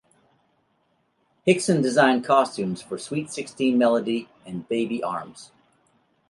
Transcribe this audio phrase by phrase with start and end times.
[1.45, 5.51] Hickson designed costumes for "Sweet Sixteen Melody" and "Baby Arms".